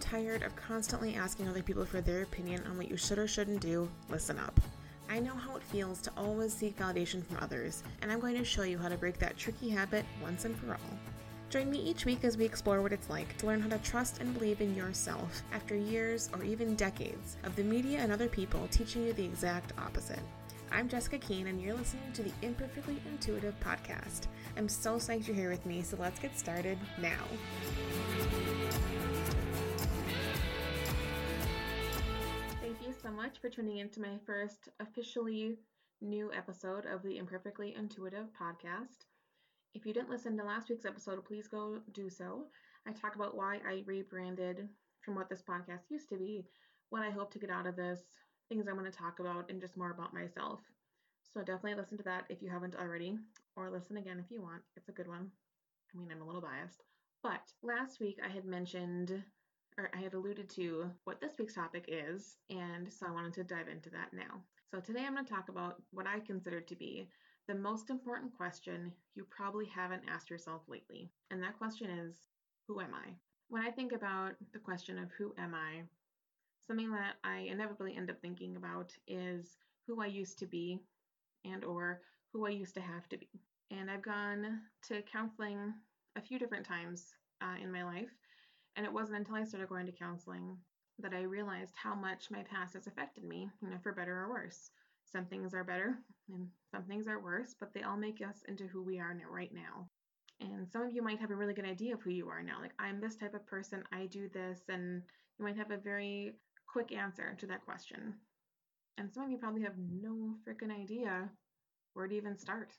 [0.00, 3.60] tired of constantly asking other people for their opinion on what you should or shouldn't
[3.60, 4.60] do, listen up.
[5.08, 8.44] I know how it feels to always seek validation from others, and I'm going to
[8.44, 10.98] show you how to break that tricky habit once and for all.
[11.48, 14.20] Join me each week as we explore what it's like to learn how to trust
[14.20, 18.66] and believe in yourself after years or even decades of the media and other people
[18.70, 20.20] teaching you the exact opposite.
[20.72, 24.26] I'm Jessica Keene, and you're listening to the Imperfectly Intuitive podcast.
[24.56, 27.22] I'm so psyched you're here with me, so let's get started now.
[33.06, 35.54] So much for tuning in to my first officially
[36.00, 39.04] new episode of the Imperfectly Intuitive podcast.
[39.74, 42.46] If you didn't listen to last week's episode, please go do so.
[42.84, 44.68] I talk about why I rebranded
[45.02, 46.46] from what this podcast used to be,
[46.90, 48.00] what I hope to get out of this,
[48.48, 50.58] things I want to talk about, and just more about myself.
[51.32, 53.18] So definitely listen to that if you haven't already,
[53.54, 54.62] or listen again if you want.
[54.76, 55.30] It's a good one.
[55.94, 56.82] I mean, I'm a little biased.
[57.22, 59.22] But last week I had mentioned,
[59.78, 63.44] or I had alluded to what this week's topic is, and so I wanted to
[63.44, 64.40] dive into that now.
[64.70, 67.08] So today I'm going to talk about what I consider to be
[67.48, 71.10] the most important question you probably haven't asked yourself lately.
[71.30, 72.16] And that question is,
[72.66, 73.10] who am I?
[73.48, 75.82] When I think about the question of who am I,
[76.66, 80.80] something that I inevitably end up thinking about is who I used to be
[81.44, 82.00] and or
[82.32, 83.28] who I used to have to be.
[83.70, 85.72] And I've gone to counseling
[86.16, 88.10] a few different times uh, in my life,
[88.76, 90.56] and it wasn't until I started going to counseling
[90.98, 94.30] that I realized how much my past has affected me, you know, for better or
[94.30, 94.70] worse.
[95.04, 98.66] Some things are better and some things are worse, but they all make us into
[98.66, 99.88] who we are right now.
[100.40, 102.60] And some of you might have a really good idea of who you are now.
[102.60, 105.02] Like, I'm this type of person, I do this, and
[105.38, 106.32] you might have a very
[106.66, 108.14] quick answer to that question.
[108.98, 111.30] And some of you probably have no freaking idea
[111.94, 112.72] where to even start.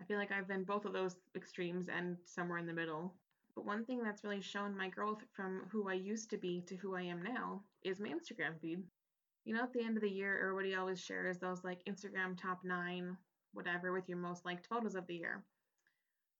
[0.00, 3.14] I feel like I've been both of those extremes and somewhere in the middle.
[3.60, 6.76] But one thing that's really shown my growth from who I used to be to
[6.76, 8.82] who I am now is my Instagram feed.
[9.44, 12.60] You know, at the end of the year, everybody always shares those like Instagram top
[12.64, 13.18] nine,
[13.52, 15.44] whatever, with your most liked photos of the year.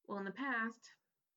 [0.09, 0.93] Well, in the past,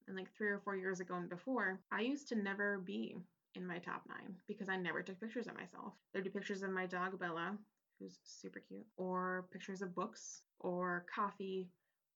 [0.08, 3.18] and like three or four years ago and before, I used to never be
[3.56, 5.96] in my top nine because I never took pictures of myself.
[6.14, 7.58] There'd be pictures of my dog Bella,
[8.00, 11.68] who's super cute, or pictures of books, or coffee,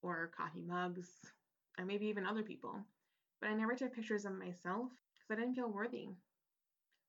[0.02, 1.10] or coffee mugs,
[1.78, 2.80] or maybe even other people.
[3.40, 4.90] But I never took pictures of myself
[5.20, 6.10] because I didn't feel worthy.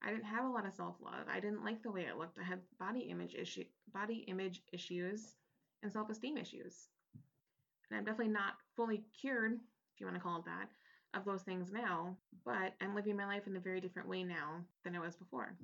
[0.03, 1.27] I didn't have a lot of self-love.
[1.31, 2.39] I didn't like the way I looked.
[2.39, 5.35] I had body image issue, body image issues,
[5.83, 6.89] and self-esteem issues.
[7.91, 10.69] And I'm definitely not fully cured, if you want to call it that,
[11.15, 14.61] of those things now, but I'm living my life in a very different way now
[14.85, 15.57] than I was before.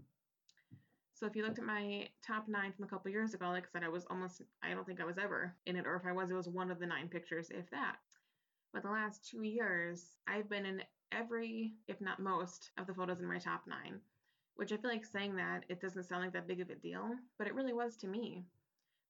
[1.13, 3.73] So if you looked at my top nine from a couple years ago, like I
[3.73, 6.13] said, I was almost, I don't think I was ever in it, or if I
[6.13, 7.97] was, it was one of the nine pictures, if that.
[8.75, 13.21] But the last two years, I've been in every, if not most, of the photos
[13.21, 14.01] in my top nine,
[14.57, 17.09] which I feel like saying that, it doesn't sound like that big of a deal,
[17.39, 18.45] but it really was to me.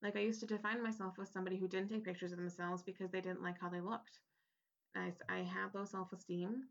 [0.02, 3.10] Like I used to define myself as somebody who didn't take pictures of themselves because
[3.10, 4.18] they didn't like how they looked.
[4.94, 6.64] I, I have low self esteem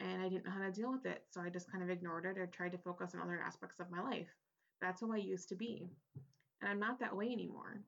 [0.00, 1.22] and I didn't know how to deal with it.
[1.30, 3.92] So I just kind of ignored it or tried to focus on other aspects of
[3.92, 4.28] my life.
[4.82, 5.88] That's who I used to be.
[6.60, 7.80] And I'm not that way anymore.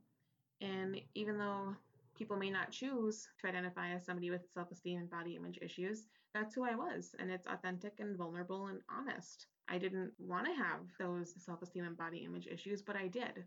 [0.61, 1.75] And even though
[2.23, 6.05] people may not choose to identify as somebody with self esteem and body image issues,
[6.33, 7.17] that's who I was.
[7.19, 9.47] And it's authentic and vulnerable and honest.
[9.69, 13.43] I didn't want to have those self esteem and body image issues, but I did.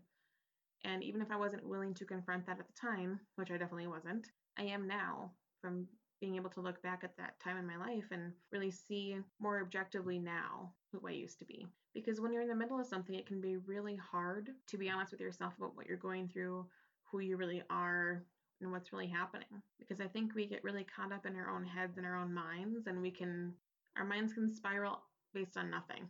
[0.84, 3.86] And even if I wasn't willing to confront that at the time, which I definitely
[3.86, 4.28] wasn't,
[4.58, 5.32] I am now
[5.62, 5.86] from
[6.20, 9.62] being able to look back at that time in my life and really see more
[9.62, 11.66] objectively now who I used to be.
[11.94, 14.90] Because when you're in the middle of something, it can be really hard to be
[14.90, 16.66] honest with yourself about what you're going through,
[17.10, 18.22] who you really are,
[18.60, 19.62] and what's really happening.
[19.78, 22.32] Because I think we get really caught up in our own heads and our own
[22.32, 23.52] minds, and we can,
[23.96, 25.02] our minds can spiral
[25.34, 26.08] based on nothing.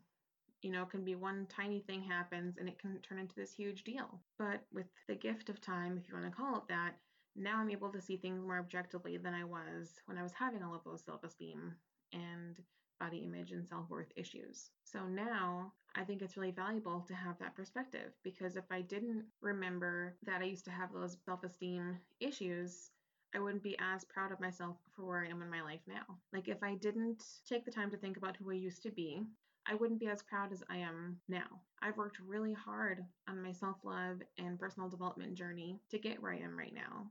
[0.62, 3.52] You know, it can be one tiny thing happens and it can turn into this
[3.52, 4.20] huge deal.
[4.38, 6.94] But with the gift of time, if you want to call it that,
[7.36, 10.62] now I'm able to see things more objectively than I was when I was having
[10.62, 11.74] all of those self esteem
[12.12, 12.56] and
[12.98, 14.70] body image and self worth issues.
[14.84, 19.24] So now I think it's really valuable to have that perspective because if I didn't
[19.40, 22.90] remember that I used to have those self esteem issues,
[23.34, 26.18] I wouldn't be as proud of myself for where I am in my life now.
[26.32, 29.22] Like if I didn't take the time to think about who I used to be,
[29.66, 31.62] I wouldn't be as proud as I am now.
[31.82, 36.32] I've worked really hard on my self love and personal development journey to get where
[36.32, 37.10] I am right now.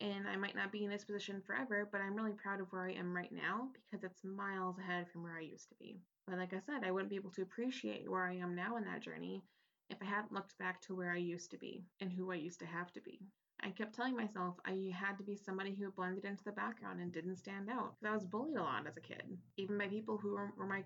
[0.00, 2.84] And I might not be in this position forever, but I'm really proud of where
[2.84, 5.98] I am right now because it's miles ahead from where I used to be.
[6.26, 8.84] But like I said, I wouldn't be able to appreciate where I am now in
[8.84, 9.42] that journey
[9.90, 12.60] if I hadn't looked back to where I used to be and who I used
[12.60, 13.20] to have to be.
[13.60, 17.12] I kept telling myself I had to be somebody who blended into the background and
[17.12, 19.22] didn't stand out because I was bullied a lot as a kid,
[19.56, 20.82] even by people who were, were my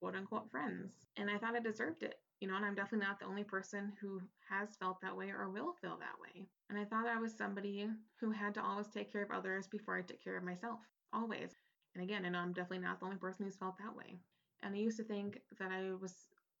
[0.00, 0.92] quote unquote friends.
[1.16, 3.92] And I thought I deserved it, you know, and I'm definitely not the only person
[4.00, 6.46] who has felt that way or will feel that way.
[6.70, 7.86] And I thought I was somebody
[8.20, 10.80] who had to always take care of others before I took care of myself,
[11.12, 11.50] always.
[11.94, 14.16] And again, I know I'm definitely not the only person who's felt that way.
[14.62, 16.14] And I used to think that I was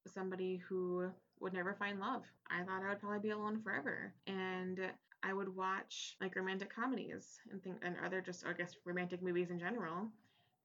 [0.06, 1.08] somebody who
[1.40, 2.24] would never find love.
[2.50, 4.12] I thought I would probably be alone forever.
[4.26, 4.80] And
[5.22, 9.50] I would watch like romantic comedies and think and other just I guess romantic movies
[9.50, 10.08] in general.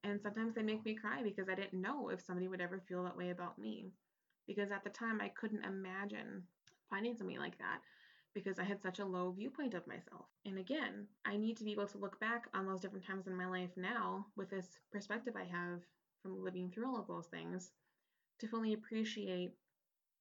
[0.04, 3.04] And sometimes they make me cry because I didn't know if somebody would ever feel
[3.04, 3.92] that way about me.
[4.46, 6.44] Because at the time I couldn't imagine
[6.88, 7.80] finding somebody like that
[8.34, 10.26] because I had such a low viewpoint of myself.
[10.44, 13.34] And again, I need to be able to look back on those different times in
[13.34, 15.80] my life now with this perspective I have
[16.22, 17.70] from living through all of those things
[18.40, 19.52] to fully appreciate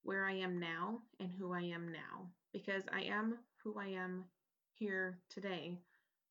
[0.04, 2.30] where I am now and who I am now.
[2.54, 4.24] Because I am who I am
[4.76, 5.80] here today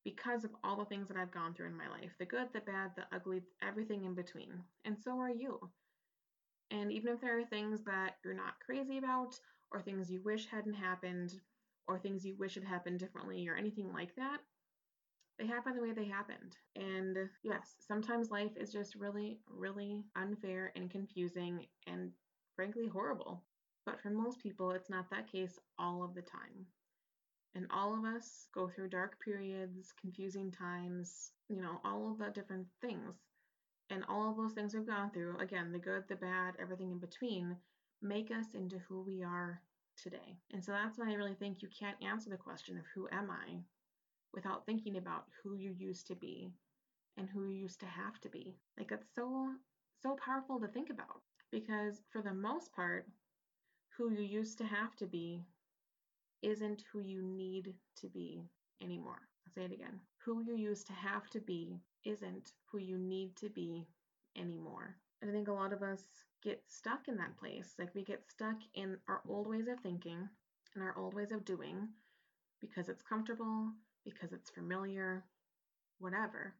[0.03, 2.61] because of all the things that I've gone through in my life the good, the
[2.61, 4.63] bad, the ugly, everything in between.
[4.85, 5.59] And so are you.
[6.75, 9.39] And even if there are things that you're not crazy about,
[9.71, 11.31] or things you wish hadn't happened,
[11.87, 14.39] or things you wish had happened differently, or anything like that,
[15.39, 16.57] they happen the way they happened.
[16.75, 22.11] And yes, sometimes life is just really, really unfair and confusing and
[22.55, 23.43] frankly horrible.
[23.85, 26.65] But for most people, it's not that case all of the time.
[27.55, 32.31] And all of us go through dark periods, confusing times, you know, all of the
[32.31, 33.15] different things.
[33.89, 36.99] And all of those things we've gone through, again, the good, the bad, everything in
[36.99, 37.55] between,
[38.01, 39.61] make us into who we are
[40.01, 40.37] today.
[40.51, 43.29] And so that's why I really think you can't answer the question of who am
[43.29, 43.59] I
[44.33, 46.51] without thinking about who you used to be
[47.17, 48.55] and who you used to have to be.
[48.77, 49.51] Like it's so
[50.01, 51.21] so powerful to think about
[51.51, 53.07] because for the most part
[53.97, 55.41] who you used to have to be
[56.41, 58.43] isn't who you need to be
[58.81, 59.21] anymore.
[59.47, 59.99] I'll say it again.
[60.25, 63.87] Who you used to have to be isn't who you need to be
[64.37, 64.95] anymore.
[65.21, 66.03] And I think a lot of us
[66.43, 67.73] get stuck in that place.
[67.79, 70.29] Like we get stuck in our old ways of thinking
[70.73, 71.87] and our old ways of doing
[72.61, 73.69] because it's comfortable,
[74.03, 75.23] because it's familiar,
[75.99, 76.53] whatever.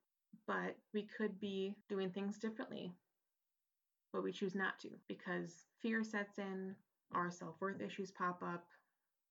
[0.47, 2.91] But we could be doing things differently,
[4.11, 6.75] but we choose not to because fear sets in,
[7.13, 8.65] our self worth issues pop up.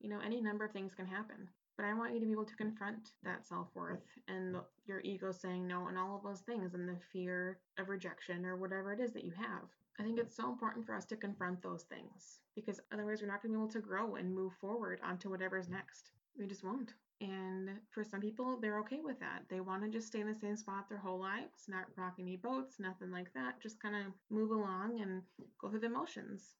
[0.00, 1.48] You know, any number of things can happen.
[1.76, 4.56] But I want you to be able to confront that self worth and
[4.86, 8.56] your ego saying no and all of those things and the fear of rejection or
[8.56, 9.68] whatever it is that you have.
[9.98, 13.42] I think it's so important for us to confront those things because otherwise we're not
[13.42, 16.10] going to be able to grow and move forward onto whatever's next.
[16.38, 16.94] We just won't.
[17.20, 19.44] And for some people, they're okay with that.
[19.48, 22.36] They want to just stay in the same spot their whole lives, not rock any
[22.36, 23.60] boats, nothing like that.
[23.60, 25.22] Just kind of move along and
[25.60, 26.56] go through the motions.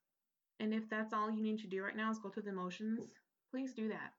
[0.60, 3.14] And if that's all you need to do right now is go through the motions,
[3.50, 4.12] please do that.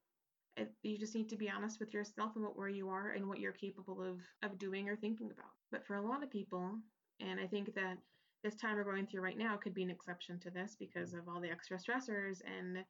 [0.83, 3.51] You just need to be honest with yourself about where you are and what you're
[3.51, 5.51] capable of, of doing or thinking about.
[5.71, 6.71] But for a lot of people,
[7.19, 7.97] and I think that
[8.43, 11.19] this time we're going through right now could be an exception to this because mm-hmm.
[11.19, 12.85] of all the extra stressors and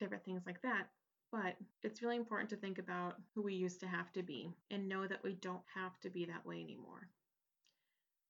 [0.00, 0.86] different things like that.
[1.32, 4.88] But it's really important to think about who we used to have to be and
[4.88, 7.08] know that we don't have to be that way anymore.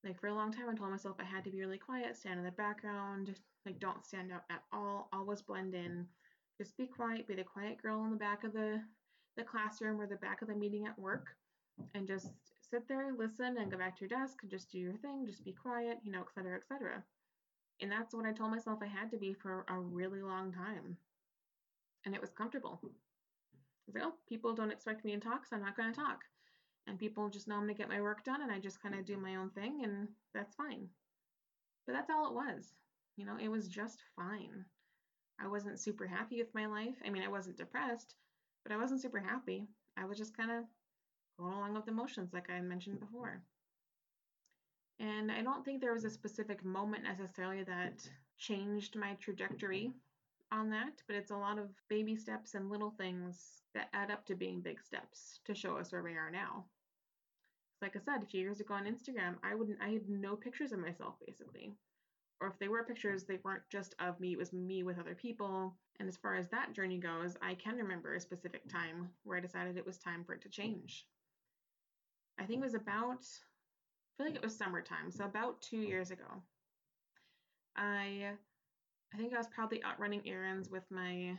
[0.02, 2.38] Like for a long time, I told myself I had to be really quiet, stand
[2.38, 3.34] in the background,
[3.66, 6.06] like don't stand out at all, always blend in.
[6.58, 8.80] Just be quiet, be the quiet girl in the back of the,
[9.36, 11.26] the classroom or the back of the meeting at work,
[11.94, 12.28] and just
[12.70, 15.44] sit there, listen, and go back to your desk and just do your thing, just
[15.44, 17.02] be quiet, you know, et cetera, et cetera.
[17.80, 20.96] And that's what I told myself I had to be for a really long time
[22.04, 22.80] and it was comfortable.
[22.82, 22.88] I
[23.86, 26.20] was like, oh, people don't expect me to talk, so I'm not going to talk.
[26.86, 28.94] And people just know I'm going to get my work done, and I just kind
[28.94, 30.88] of do my own thing, and that's fine.
[31.86, 32.72] But that's all it was.
[33.16, 34.64] You know, it was just fine.
[35.40, 36.96] I wasn't super happy with my life.
[37.04, 38.14] I mean, I wasn't depressed,
[38.64, 39.66] but I wasn't super happy.
[39.96, 40.64] I was just kind of
[41.38, 43.42] going along with the motions, like I mentioned before.
[45.00, 49.92] And I don't think there was a specific moment necessarily that changed my trajectory
[50.52, 54.24] on that, but it's a lot of baby steps and little things that add up
[54.26, 56.64] to being big steps to show us where we are now.
[57.82, 60.72] Like I said, a few years ago on Instagram, I wouldn't I had no pictures
[60.72, 61.74] of myself basically.
[62.40, 65.14] Or if they were pictures, they weren't just of me, it was me with other
[65.14, 65.76] people.
[66.00, 69.40] And as far as that journey goes, I can remember a specific time where I
[69.40, 71.06] decided it was time for it to change.
[72.38, 73.24] I think it was about
[74.14, 76.42] I feel like it was summertime, so about two years ago.
[77.76, 78.30] I
[79.12, 81.36] I think I was probably out running errands with my,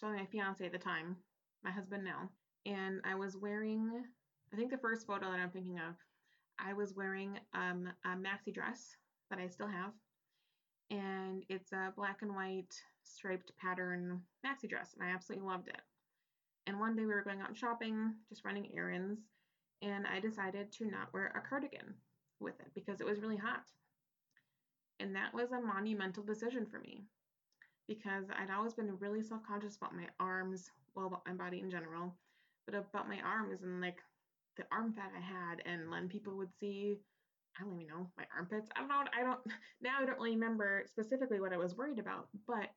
[0.00, 1.16] probably my fiance at the time,
[1.62, 2.28] my husband now,
[2.66, 4.04] and I was wearing,
[4.52, 5.94] I think the first photo that I'm thinking of,
[6.58, 8.96] I was wearing um, a maxi dress
[9.30, 9.92] that I still have,
[10.90, 15.80] and it's a black and white striped pattern maxi dress, and I absolutely loved it.
[16.66, 19.20] And one day we were going out shopping, just running errands,
[19.82, 21.94] and I decided to not wear a cardigan
[22.40, 23.64] with it because it was really hot.
[25.00, 27.04] And that was a monumental decision for me
[27.86, 31.70] because I'd always been really self conscious about my arms, well, about my body in
[31.70, 32.14] general,
[32.66, 33.98] but about my arms and like
[34.56, 35.62] the arm fat I had.
[35.64, 36.98] And when people would see,
[37.58, 39.40] I don't even know, my armpits, I don't know, I don't,
[39.80, 42.70] now I don't really remember specifically what I was worried about, but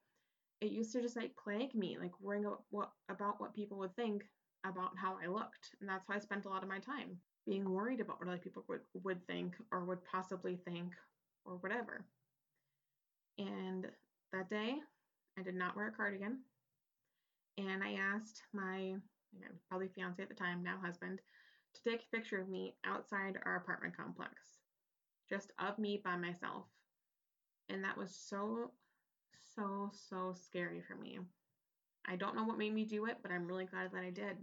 [0.61, 3.95] it used to just like plague me, like worrying about what, about what people would
[3.95, 4.23] think
[4.65, 5.75] about how I looked.
[5.79, 8.37] And that's why I spent a lot of my time being worried about what other
[8.37, 10.93] people would, would think or would possibly think
[11.45, 12.05] or whatever.
[13.39, 13.87] And
[14.33, 14.75] that day,
[15.39, 16.39] I did not wear a cardigan.
[17.57, 18.95] And I asked my
[19.69, 21.19] probably fiance at the time, now husband,
[21.73, 24.57] to take a picture of me outside our apartment complex,
[25.31, 26.65] just of me by myself.
[27.69, 28.71] And that was so,
[29.55, 31.19] so, so scary for me.
[32.05, 34.35] I don't know what made me do it, but I'm really glad that I did.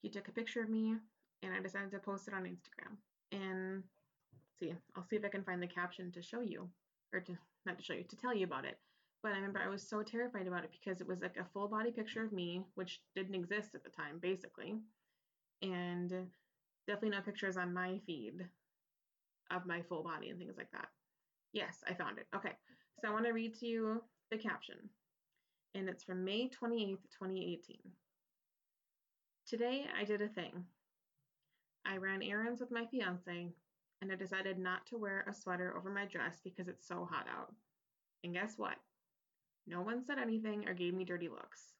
[0.00, 0.96] He took a picture of me
[1.42, 2.96] and I decided to post it on Instagram.
[3.32, 3.82] And
[4.58, 6.68] see, I'll see if I can find the caption to show you,
[7.12, 7.36] or to
[7.66, 8.78] not to show you, to tell you about it.
[9.22, 11.68] But I remember I was so terrified about it because it was like a full
[11.68, 14.76] body picture of me, which didn't exist at the time, basically.
[15.60, 16.10] And
[16.86, 18.46] definitely no pictures on my feed
[19.50, 20.88] of my full body and things like that.
[21.52, 22.26] Yes, I found it.
[22.34, 22.52] Okay,
[23.00, 24.76] so I want to read to you the caption.
[25.74, 27.76] And it's from May 28th, 2018.
[29.46, 30.64] Today I did a thing.
[31.86, 33.48] I ran errands with my fiance
[34.00, 37.26] and I decided not to wear a sweater over my dress because it's so hot
[37.28, 37.54] out.
[38.24, 38.76] And guess what?
[39.66, 41.72] No one said anything or gave me dirty looks.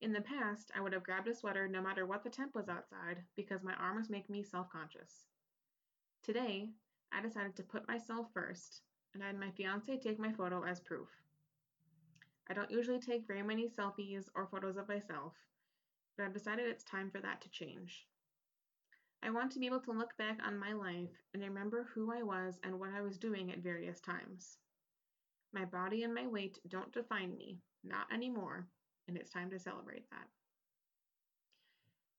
[0.00, 2.68] In the past, I would have grabbed a sweater no matter what the temp was
[2.68, 5.26] outside because my arms make me self conscious.
[6.24, 6.70] Today,
[7.12, 8.80] I decided to put myself first
[9.12, 11.10] and I had my fiance take my photo as proof.
[12.48, 15.34] I don't usually take very many selfies or photos of myself,
[16.16, 18.06] but I've decided it's time for that to change.
[19.22, 22.22] I want to be able to look back on my life and remember who I
[22.22, 24.56] was and what I was doing at various times.
[25.52, 28.66] My body and my weight don't define me, not anymore,
[29.08, 30.28] and it's time to celebrate that.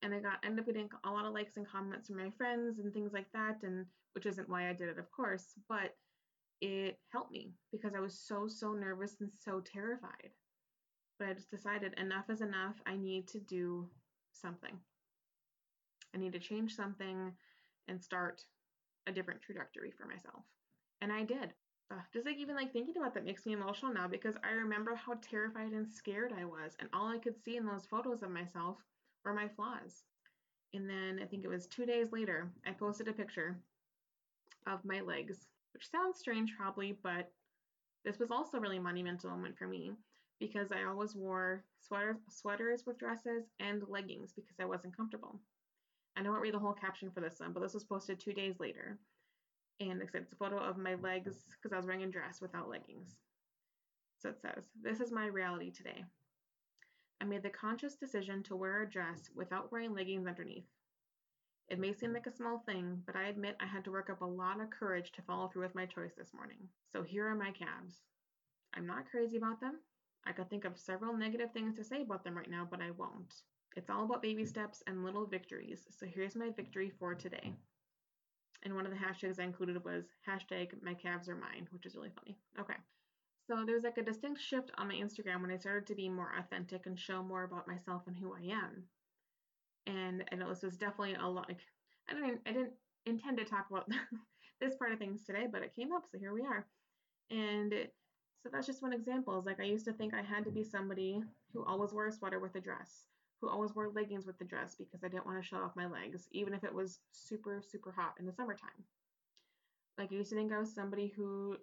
[0.06, 2.78] And I got ended up getting a lot of likes and comments from my friends
[2.78, 5.96] and things like that, and which isn't why I did it, of course, but
[6.62, 10.30] it helped me because I was so so nervous and so terrified.
[11.18, 12.76] But I just decided enough is enough.
[12.86, 13.90] I need to do
[14.32, 14.78] something.
[16.14, 17.32] I need to change something
[17.88, 18.46] and start
[19.08, 20.44] a different trajectory for myself.
[21.02, 21.52] And I did
[21.90, 24.94] uh, just like even like thinking about that makes me emotional now because I remember
[24.94, 28.30] how terrified and scared I was, and all I could see in those photos of
[28.30, 28.78] myself
[29.26, 30.04] were my flaws.
[30.74, 33.58] And then I think it was two days later, I posted a picture
[34.68, 37.32] of my legs, which sounds strange probably, but
[38.04, 39.92] this was also a really monumental moment for me
[40.40, 45.40] because I always wore sweaters, sweaters with dresses and leggings because I wasn't comfortable.
[46.18, 48.56] I don't read the whole caption for this one, but this was posted two days
[48.60, 48.98] later
[49.80, 53.16] and it's a photo of my legs because I was wearing a dress without leggings.
[54.22, 56.04] So it says, This is my reality today.
[57.26, 60.68] I made the conscious decision to wear a dress without wearing leggings underneath.
[61.70, 64.22] It may seem like a small thing, but I admit I had to work up
[64.22, 66.70] a lot of courage to follow through with my choice this morning.
[66.92, 68.04] So here are my calves.
[68.76, 69.80] I'm not crazy about them.
[70.24, 72.92] I could think of several negative things to say about them right now, but I
[72.92, 73.34] won't.
[73.76, 75.88] It's all about baby steps and little victories.
[75.90, 77.56] So here's my victory for today
[78.66, 81.96] and one of the hashtags I included was hashtag my calves are mine, which is
[81.96, 82.38] really funny.
[82.60, 82.76] Okay.
[83.48, 86.34] So there's like a distinct shift on my Instagram when I started to be more
[86.40, 88.84] authentic and show more about myself and who I am.
[89.86, 91.60] And I know this was definitely a lot like
[92.10, 92.74] I didn't I didn't
[93.06, 93.88] intend to talk about
[94.62, 96.66] this part of things today, but it came up, so here we are.
[97.30, 97.94] And it,
[98.42, 99.38] so that's just one example.
[99.38, 101.22] Is like I used to think I had to be somebody
[101.54, 103.06] who always wore a sweater with a dress,
[103.42, 105.88] who always wore leggings with the dress because I didn't want to show off my
[105.88, 108.84] legs, even if it was super, super hot in the summertime.
[110.00, 111.58] Like I used to think I was somebody who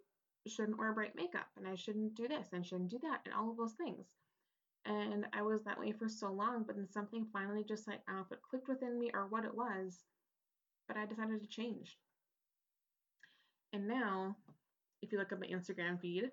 [0.49, 3.51] shouldn't wear bright makeup and I shouldn't do this and shouldn't do that and all
[3.51, 4.07] of those things.
[4.85, 8.13] And I was that way for so long, but then something finally just like, I
[8.13, 10.01] don't know if it clicked within me or what it was,
[10.89, 11.97] but I decided to change.
[13.73, 14.37] And now,
[15.01, 16.31] if you look at my Instagram feed,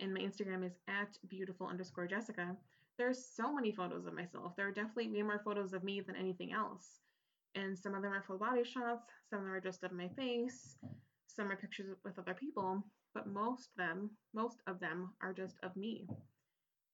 [0.00, 2.56] and my Instagram is at beyoutiful underscore Jessica,
[2.98, 4.54] there's so many photos of myself.
[4.56, 7.00] There are definitely way more photos of me than anything else.
[7.54, 10.08] And some of them are full body shots, some of them are just of my
[10.08, 10.76] face,
[11.26, 15.56] some are pictures with other people, but most of them, most of them are just
[15.62, 16.06] of me.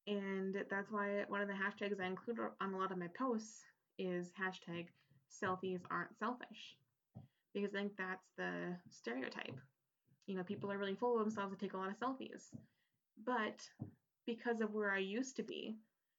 [0.07, 3.63] And that's why one of the hashtags I include on a lot of my posts
[3.99, 4.87] is hashtag
[5.31, 6.77] selfies aren't selfish.
[7.53, 9.59] Because I think that's the stereotype.
[10.27, 12.45] You know, people are really full of themselves and take a lot of selfies.
[13.25, 13.61] But
[14.27, 15.77] because of where I used to be,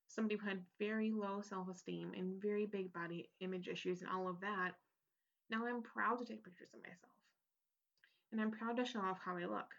[0.08, 4.28] somebody who had very low self esteem and very big body image issues and all
[4.28, 4.72] of that,
[5.50, 7.14] now I'm proud to take pictures of myself.
[8.32, 9.74] And I'm proud to show off how I look.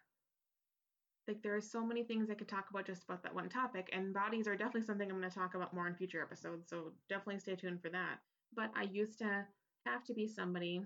[1.29, 3.89] Like there are so many things I could talk about just about that one topic,
[3.93, 6.69] and bodies are definitely something I'm going to talk about more in future episodes.
[6.69, 8.19] So definitely stay tuned for that.
[8.55, 9.47] But I used to
[9.87, 10.83] have to be somebody,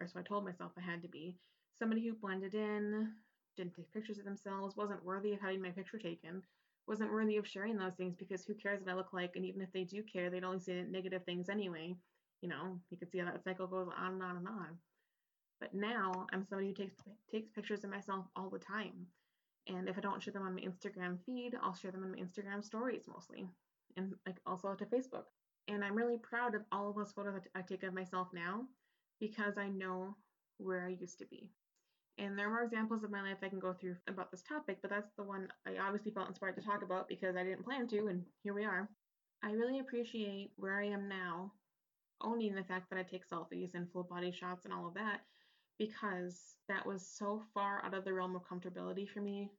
[0.00, 1.36] or so I told myself I had to be
[1.78, 3.12] somebody who blended in,
[3.56, 6.42] didn't take pictures of themselves, wasn't worthy of having my picture taken,
[6.86, 9.36] wasn't worthy of sharing those things because who cares what I look like?
[9.36, 11.94] And even if they do care, they'd only see negative things anyway.
[12.40, 14.78] You know, you can see how that cycle goes on and on and on.
[15.60, 16.94] But now I'm somebody who takes
[17.30, 19.06] takes pictures of myself all the time.
[19.68, 22.18] And if I don't share them on my Instagram feed, I'll share them on my
[22.18, 23.48] Instagram stories mostly,
[23.96, 25.24] and like also to Facebook.
[25.68, 28.62] And I'm really proud of all of those photos that I take of myself now
[29.20, 30.16] because I know
[30.56, 31.50] where I used to be.
[32.16, 34.78] And there are more examples of my life I can go through about this topic,
[34.80, 37.86] but that's the one I obviously felt inspired to talk about because I didn't plan
[37.88, 38.88] to, and here we are.
[39.44, 41.52] I really appreciate where I am now,
[42.20, 45.20] owning the fact that I take selfies and full body shots and all of that,
[45.78, 49.50] because that was so far out of the realm of comfortability for me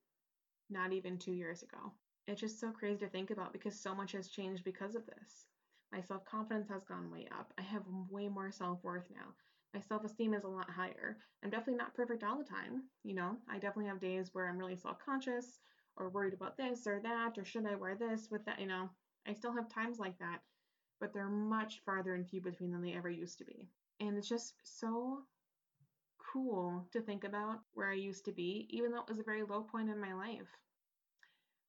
[0.70, 1.94] not even two years ago.
[2.28, 5.48] It's just so crazy to think about because so much has changed because of this.
[5.92, 7.54] My self confidence has gone way up.
[7.58, 9.34] I have way more self worth now
[9.74, 11.18] my self esteem is a lot higher.
[11.44, 12.84] I'm definitely not perfect all the time.
[13.04, 15.60] You know, I definitely have days where I'm really self conscious
[15.96, 18.60] or worried about this or that, or should I wear this with that?
[18.60, 18.90] You know,
[19.28, 20.40] I still have times like that,
[21.00, 23.68] but they're much farther and few between than they ever used to be.
[24.00, 25.24] And it's just so
[26.32, 29.44] cool to think about where I used to be, even though it was a very
[29.44, 30.48] low point in my life,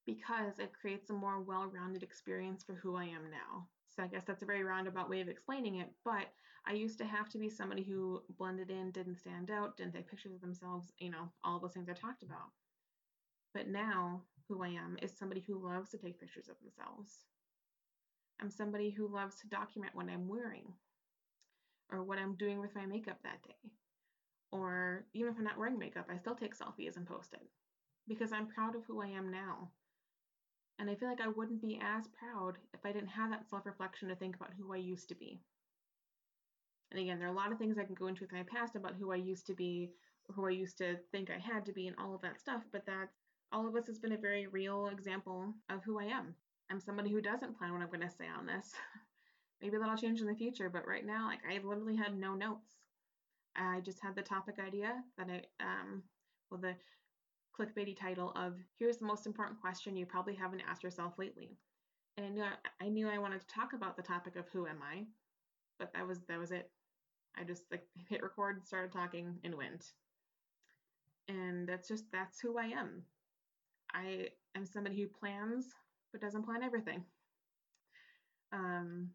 [0.06, 3.66] because it creates a more well rounded experience for who I am now.
[3.88, 6.26] So I guess that's a very roundabout way of explaining it, but
[6.66, 10.08] I used to have to be somebody who blended in, didn't stand out, didn't take
[10.08, 12.50] pictures of themselves, you know, all those things I talked about.
[13.54, 17.24] But now, who I am is somebody who loves to take pictures of themselves.
[18.40, 20.72] I'm somebody who loves to document what I'm wearing
[21.90, 23.70] or what I'm doing with my makeup that day.
[24.52, 27.46] Or even if I'm not wearing makeup, I still take selfies and post it
[28.08, 29.70] because I'm proud of who I am now.
[30.78, 33.66] And I feel like I wouldn't be as proud if I didn't have that self
[33.66, 35.40] reflection to think about who I used to be.
[36.90, 38.74] And again, there are a lot of things I can go into with my past
[38.74, 39.90] about who I used to be,
[40.34, 42.62] who I used to think I had to be, and all of that stuff.
[42.72, 43.14] But that's
[43.52, 46.34] all of us has been a very real example of who I am.
[46.70, 48.72] I'm somebody who doesn't plan what I'm going to say on this.
[49.62, 52.79] Maybe that'll change in the future, but right now, like I literally had no notes.
[53.56, 56.02] I just had the topic idea that I, um,
[56.50, 56.76] well, the
[57.58, 61.58] clickbaity title of "Here's the most important question you probably haven't asked yourself lately,"
[62.16, 64.66] and I knew I, I knew I wanted to talk about the topic of who
[64.66, 65.06] am I,
[65.78, 66.70] but that was that was it.
[67.36, 69.92] I just like hit record, started talking, and went.
[71.28, 73.04] And that's just that's who I am.
[73.92, 75.66] I am somebody who plans
[76.12, 77.04] but doesn't plan everything.
[78.52, 79.10] Um,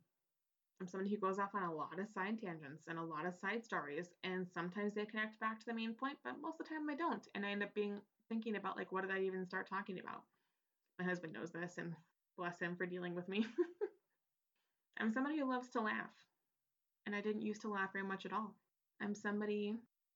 [0.79, 3.35] I'm somebody who goes off on a lot of side tangents and a lot of
[3.35, 6.73] side stories, and sometimes they connect back to the main point, but most of the
[6.73, 9.45] time I don't, and I end up being thinking about like what did I even
[9.45, 10.23] start talking about.
[10.99, 11.93] My husband knows this, and
[12.37, 13.45] bless him for dealing with me.
[14.99, 16.11] I'm somebody who loves to laugh
[17.05, 18.55] and I didn't used to laugh very much at all.
[19.01, 19.75] I'm somebody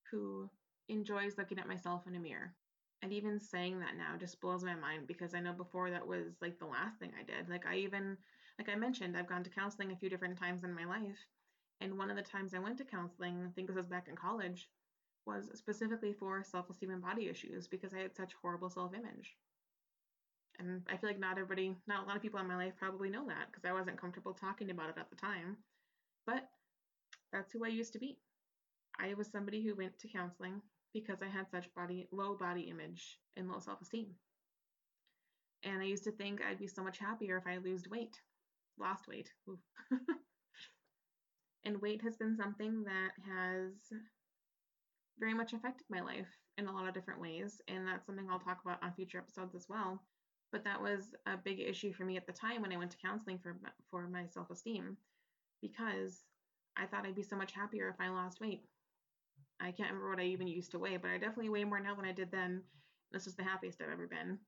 [0.09, 0.49] who
[0.87, 2.53] enjoys looking at myself in a mirror.
[3.01, 6.35] And even saying that now just blows my mind because I know before that was
[6.41, 7.47] like the last thing I did.
[7.49, 8.17] Like I even
[8.59, 11.17] like I mentioned, I've gone to counseling a few different times in my life.
[11.79, 14.15] And one of the times I went to counseling, I think this was back in
[14.17, 14.67] college,
[15.25, 19.33] was specifically for self-esteem and body issues because I had such horrible self-image.
[20.59, 23.09] And I feel like not everybody, not a lot of people in my life probably
[23.09, 25.55] know that because I wasn't comfortable talking about it at the time.
[26.27, 26.49] But
[27.31, 28.17] that's who I used to be.
[28.99, 30.61] I was somebody who went to counseling
[30.93, 34.07] because I had such body low body image and low self-esteem.
[35.63, 38.19] And I used to think I'd be so much happier if I lost weight.
[38.79, 39.29] Lost weight.
[41.65, 43.73] and weight has been something that has
[45.19, 48.39] very much affected my life in a lot of different ways, and that's something I'll
[48.39, 50.01] talk about on future episodes as well.
[50.51, 52.97] But that was a big issue for me at the time when I went to
[52.97, 53.55] counseling for
[53.91, 54.97] for my self-esteem
[55.61, 56.23] because
[56.75, 58.61] I thought I'd be so much happier if I lost weight.
[59.59, 61.95] I can't remember what I even used to weigh, but I definitely weigh more now
[61.95, 62.63] than I did then.
[63.11, 64.39] This is the happiest I've ever been.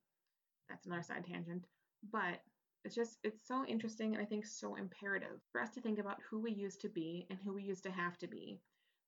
[0.68, 1.66] That's another side tangent.
[2.10, 2.40] But
[2.84, 6.18] it's just, it's so interesting and I think so imperative for us to think about
[6.28, 8.60] who we used to be and who we used to have to be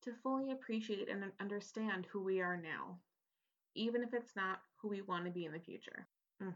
[0.02, 2.98] to fully appreciate and understand who we are now,
[3.74, 6.06] even if it's not who we want to be in the future.
[6.42, 6.54] Mm,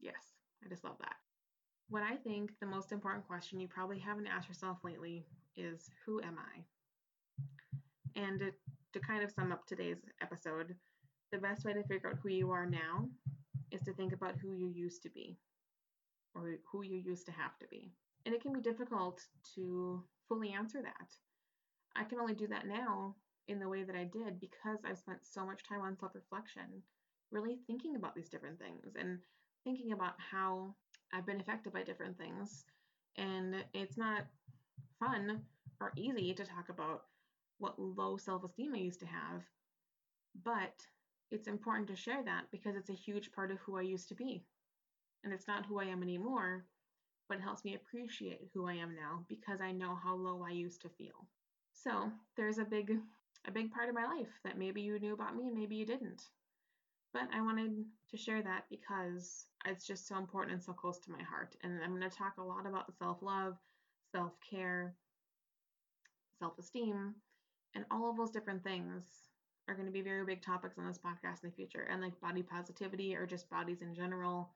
[0.00, 1.16] yes, I just love that.
[1.88, 6.20] What I think the most important question you probably haven't asked yourself lately is Who
[6.22, 8.20] am I?
[8.20, 8.52] And to,
[8.92, 10.74] to kind of sum up today's episode,
[11.32, 13.08] the best way to figure out who you are now
[13.70, 15.38] is to think about who you used to be
[16.34, 17.92] or who you used to have to be.
[18.24, 19.22] And it can be difficult
[19.54, 21.08] to fully answer that.
[21.96, 23.16] I can only do that now
[23.48, 26.82] in the way that I did because I've spent so much time on self reflection
[27.30, 29.18] really thinking about these different things and
[29.64, 30.74] thinking about how
[31.12, 32.64] I've been affected by different things.
[33.16, 34.24] And it's not
[34.98, 35.42] fun
[35.80, 37.04] or easy to talk about
[37.58, 39.42] what low self esteem I used to have,
[40.44, 40.74] but
[41.30, 44.14] it's important to share that because it's a huge part of who I used to
[44.14, 44.44] be.
[45.24, 46.64] And it's not who I am anymore,
[47.28, 50.52] but it helps me appreciate who I am now because I know how low I
[50.52, 51.26] used to feel.
[51.72, 52.98] So there's a big
[53.46, 55.84] a big part of my life that maybe you knew about me and maybe you
[55.84, 56.22] didn't.
[57.12, 61.10] But I wanted to share that because it's just so important and so close to
[61.10, 61.56] my heart.
[61.62, 63.56] And I'm going to talk a lot about self love,
[64.12, 64.94] self care,
[66.38, 67.14] self esteem,
[67.74, 69.04] and all of those different things
[69.68, 71.86] are going to be very big topics on this podcast in the future.
[71.90, 74.50] And like body positivity or just bodies in general,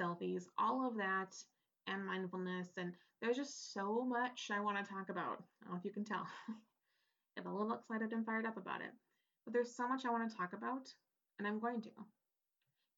[0.00, 1.36] selfies, all of that,
[1.86, 2.68] and mindfulness.
[2.76, 5.42] And there's just so much I want to talk about.
[5.62, 6.26] I don't know if you can tell.
[7.38, 8.92] I'm a little excited and fired up about it.
[9.44, 10.92] But there's so much I want to talk about
[11.38, 11.90] and I'm going to.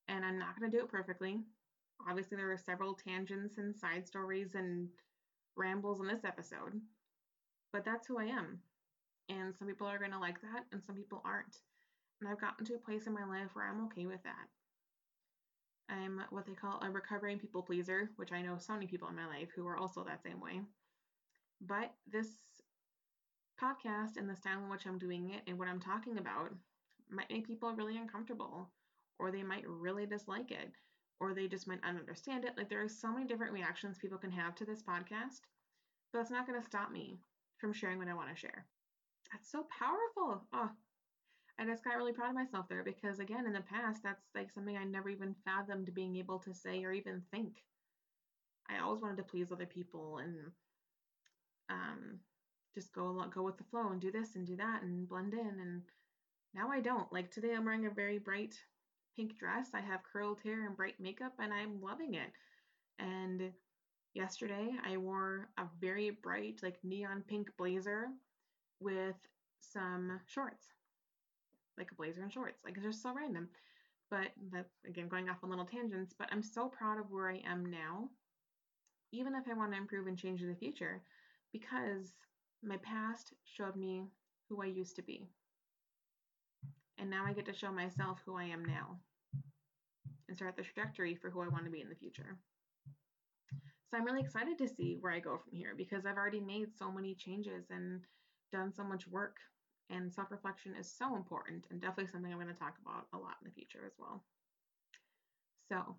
[0.08, 1.38] And I'm not going to do it perfectly.
[2.08, 4.88] Obviously, there are several tangents and side stories and
[5.56, 6.80] rambles in this episode,
[7.72, 8.58] but that's who I am.
[9.28, 11.58] And some people are going to like that, and some people aren't.
[12.20, 14.48] And I've gotten to a place in my life where I'm okay with that.
[15.90, 19.16] I'm what they call a recovering people pleaser, which I know so many people in
[19.16, 20.60] my life who are also that same way.
[21.60, 22.28] But this
[23.60, 26.50] podcast and the style in which I'm doing it and what I'm talking about
[27.10, 28.70] might make people really uncomfortable,
[29.18, 30.70] or they might really dislike it,
[31.18, 32.56] or they just might understand it.
[32.56, 35.40] Like there are so many different reactions people can have to this podcast,
[36.12, 37.18] but it's not going to stop me
[37.58, 38.64] from sharing what I want to share.
[39.32, 40.42] That's so powerful.
[40.52, 40.70] Oh,
[41.60, 44.50] I just got really proud of myself there because, again, in the past, that's like
[44.50, 47.62] something I never even fathomed being able to say or even think.
[48.70, 50.36] I always wanted to please other people and
[51.68, 52.20] um,
[52.74, 55.34] just go along, go with the flow and do this and do that and blend
[55.34, 55.40] in.
[55.60, 55.82] And
[56.54, 57.12] now I don't.
[57.12, 58.54] Like today, I'm wearing a very bright
[59.14, 59.68] pink dress.
[59.74, 62.30] I have curled hair and bright makeup, and I'm loving it.
[62.98, 63.52] And
[64.14, 68.06] yesterday, I wore a very bright, like neon pink blazer
[68.80, 69.16] with
[69.60, 70.66] some shorts,
[71.80, 72.62] like a blazer and shorts.
[72.64, 73.48] Like it's just so random.
[74.10, 74.28] But
[74.86, 76.14] again going off on little tangents.
[76.16, 78.08] But I'm so proud of where I am now,
[79.12, 81.02] even if I want to improve and change in the future,
[81.52, 82.12] because
[82.62, 84.04] my past showed me
[84.48, 85.26] who I used to be.
[86.98, 88.98] And now I get to show myself who I am now
[90.28, 92.36] and start the trajectory for who I want to be in the future.
[93.90, 96.68] So I'm really excited to see where I go from here because I've already made
[96.78, 98.02] so many changes and
[98.52, 99.38] done so much work.
[99.90, 103.18] And self reflection is so important and definitely something I'm going to talk about a
[103.18, 104.22] lot in the future as well.
[105.68, 105.96] So,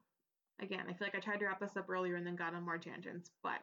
[0.62, 2.64] again, I feel like I tried to wrap this up earlier and then got on
[2.64, 3.60] more tangents, but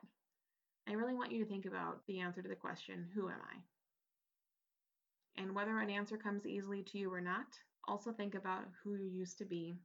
[0.88, 5.42] I really want you to think about the answer to the question Who am I?
[5.42, 7.46] And whether an answer comes easily to you or not,
[7.86, 9.76] also think about who you used to be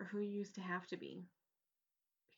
[0.00, 1.24] or who you used to have to be.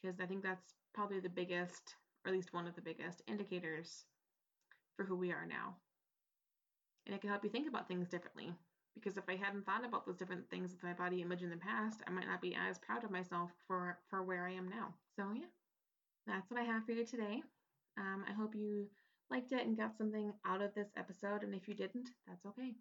[0.02, 4.04] Because I think that's probably the biggest, or at least one of the biggest, indicators
[4.96, 5.76] for who we are now.
[7.08, 8.52] And it can help you think about things differently.
[8.94, 11.56] Because if I hadn't thought about those different things with my body image in the
[11.56, 14.92] past, I might not be as proud of myself for, for where I am now.
[15.16, 15.48] So, yeah,
[16.26, 17.42] that's what I have for you today.
[17.96, 18.88] Um, I hope you
[19.30, 21.44] liked it and got something out of this episode.
[21.44, 22.74] And if you didn't, that's okay.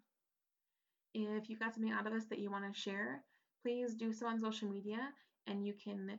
[1.14, 3.22] If you got something out of this that you want to share,
[3.62, 4.98] please do so on social media
[5.46, 6.18] and you can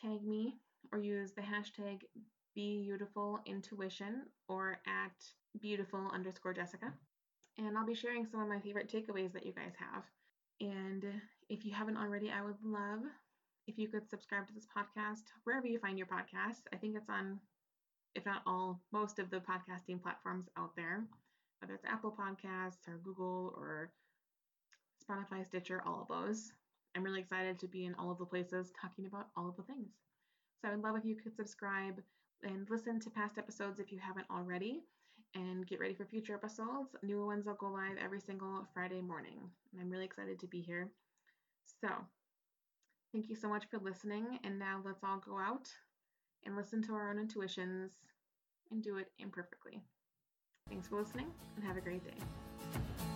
[0.00, 0.58] tag me
[0.92, 2.02] or use the hashtag
[2.56, 5.12] beyoutiful intuition or at
[5.64, 6.92] beyoutiful underscore Jessica.
[7.58, 10.02] And I'll be sharing some of my favorite takeaways that you guys have.
[10.60, 11.04] And
[11.48, 13.00] if you haven't already, I would love
[13.66, 16.62] if you could subscribe to this podcast wherever you find your podcast.
[16.72, 17.40] I think it's on
[18.16, 21.04] if not all, most of the podcasting platforms out there,
[21.60, 23.90] whether it's Apple Podcasts or Google or
[25.04, 26.50] Spotify, Stitcher, all of those.
[26.96, 29.62] I'm really excited to be in all of the places talking about all of the
[29.64, 29.90] things.
[30.60, 32.00] So I would love if you could subscribe
[32.42, 34.80] and listen to past episodes if you haven't already
[35.34, 36.94] and get ready for future episodes.
[37.02, 39.38] New ones will go live every single Friday morning.
[39.72, 40.88] And I'm really excited to be here.
[41.80, 41.88] So,
[43.12, 44.38] thank you so much for listening.
[44.44, 45.68] And now let's all go out
[46.44, 47.92] and listen to our own intuitions
[48.70, 49.80] and do it imperfectly.
[50.68, 53.15] Thanks for listening and have a great day.